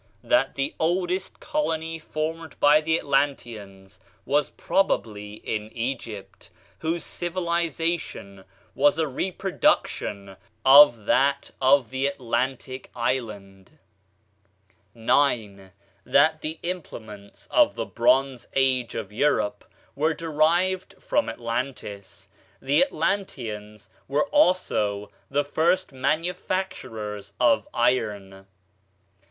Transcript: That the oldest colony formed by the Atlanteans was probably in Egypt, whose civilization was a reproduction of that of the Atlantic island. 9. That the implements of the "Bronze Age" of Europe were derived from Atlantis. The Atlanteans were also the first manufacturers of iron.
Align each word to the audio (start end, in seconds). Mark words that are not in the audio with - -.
That 0.23 0.55
the 0.55 0.73
oldest 0.79 1.39
colony 1.39 1.99
formed 1.99 2.59
by 2.59 2.81
the 2.81 2.97
Atlanteans 2.97 3.99
was 4.25 4.49
probably 4.49 5.35
in 5.35 5.71
Egypt, 5.77 6.49
whose 6.79 7.03
civilization 7.05 8.43
was 8.73 8.97
a 8.97 9.05
reproduction 9.07 10.37
of 10.65 11.05
that 11.05 11.51
of 11.61 11.91
the 11.91 12.07
Atlantic 12.07 12.89
island. 12.95 13.77
9. 14.95 15.69
That 16.03 16.41
the 16.41 16.57
implements 16.63 17.45
of 17.51 17.75
the 17.75 17.85
"Bronze 17.85 18.47
Age" 18.55 18.95
of 18.95 19.13
Europe 19.13 19.63
were 19.95 20.15
derived 20.15 20.95
from 20.99 21.29
Atlantis. 21.29 22.27
The 22.59 22.83
Atlanteans 22.83 23.87
were 24.07 24.25
also 24.29 25.11
the 25.29 25.43
first 25.43 25.91
manufacturers 25.93 27.33
of 27.39 27.67
iron. 27.71 28.47